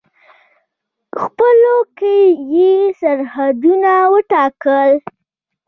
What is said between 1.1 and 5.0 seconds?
خپلو کې یې سرحدونه وټاکل.